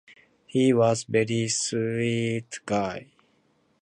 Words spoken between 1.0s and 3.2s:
a very sweet guy.